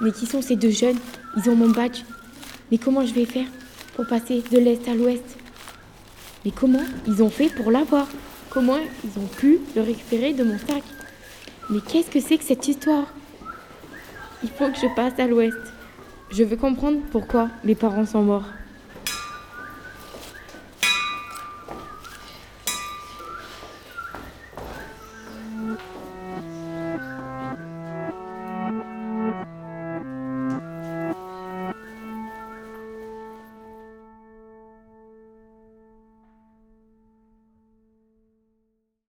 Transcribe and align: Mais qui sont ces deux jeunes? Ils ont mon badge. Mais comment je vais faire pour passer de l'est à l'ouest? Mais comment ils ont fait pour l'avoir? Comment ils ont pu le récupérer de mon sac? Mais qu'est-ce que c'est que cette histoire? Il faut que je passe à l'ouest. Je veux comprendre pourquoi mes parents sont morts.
Mais 0.00 0.12
qui 0.12 0.26
sont 0.26 0.42
ces 0.42 0.56
deux 0.56 0.70
jeunes? 0.70 0.98
Ils 1.36 1.48
ont 1.48 1.56
mon 1.56 1.70
badge. 1.70 2.02
Mais 2.70 2.78
comment 2.78 3.06
je 3.06 3.14
vais 3.14 3.24
faire 3.24 3.46
pour 3.94 4.06
passer 4.06 4.42
de 4.50 4.58
l'est 4.58 4.86
à 4.88 4.94
l'ouest? 4.94 5.24
Mais 6.44 6.50
comment 6.50 6.84
ils 7.06 7.22
ont 7.22 7.30
fait 7.30 7.48
pour 7.48 7.70
l'avoir? 7.70 8.06
Comment 8.50 8.78
ils 9.04 9.18
ont 9.20 9.26
pu 9.26 9.58
le 9.74 9.82
récupérer 9.82 10.32
de 10.32 10.44
mon 10.44 10.58
sac? 10.58 10.82
Mais 11.70 11.80
qu'est-ce 11.80 12.10
que 12.10 12.20
c'est 12.20 12.38
que 12.38 12.44
cette 12.44 12.68
histoire? 12.68 13.06
Il 14.42 14.50
faut 14.50 14.68
que 14.68 14.76
je 14.76 14.94
passe 14.94 15.18
à 15.18 15.26
l'ouest. 15.26 15.56
Je 16.30 16.44
veux 16.44 16.56
comprendre 16.56 16.98
pourquoi 17.10 17.48
mes 17.64 17.74
parents 17.74 18.06
sont 18.06 18.22
morts. 18.22 18.46